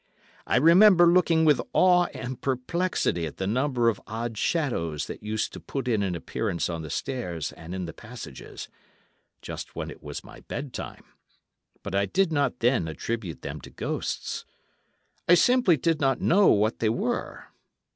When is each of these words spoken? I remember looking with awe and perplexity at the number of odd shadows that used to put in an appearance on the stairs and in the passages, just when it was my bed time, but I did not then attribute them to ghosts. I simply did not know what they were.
I 0.47 0.57
remember 0.57 1.05
looking 1.05 1.45
with 1.45 1.61
awe 1.73 2.05
and 2.11 2.41
perplexity 2.41 3.27
at 3.27 3.37
the 3.37 3.45
number 3.45 3.87
of 3.87 4.01
odd 4.07 4.35
shadows 4.35 5.05
that 5.05 5.21
used 5.21 5.53
to 5.53 5.59
put 5.59 5.87
in 5.87 6.01
an 6.01 6.15
appearance 6.15 6.69
on 6.71 6.81
the 6.81 6.89
stairs 6.89 7.51
and 7.51 7.75
in 7.75 7.85
the 7.85 7.93
passages, 7.93 8.67
just 9.43 9.75
when 9.75 9.91
it 9.91 10.01
was 10.01 10.23
my 10.23 10.39
bed 10.39 10.73
time, 10.73 11.03
but 11.83 11.93
I 11.93 12.07
did 12.07 12.31
not 12.31 12.61
then 12.61 12.87
attribute 12.87 13.43
them 13.43 13.61
to 13.61 13.69
ghosts. 13.69 14.43
I 15.29 15.35
simply 15.35 15.77
did 15.77 16.01
not 16.01 16.19
know 16.19 16.47
what 16.47 16.79
they 16.79 16.89
were. 16.89 17.49